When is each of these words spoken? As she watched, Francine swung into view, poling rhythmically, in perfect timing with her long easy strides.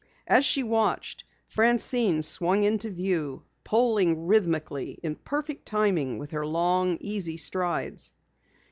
As 0.25 0.43
she 0.43 0.63
watched, 0.63 1.25
Francine 1.45 2.23
swung 2.23 2.63
into 2.63 2.89
view, 2.89 3.43
poling 3.63 4.25
rhythmically, 4.25 4.99
in 5.03 5.13
perfect 5.15 5.67
timing 5.67 6.17
with 6.17 6.31
her 6.31 6.43
long 6.43 6.97
easy 7.01 7.37
strides. 7.37 8.11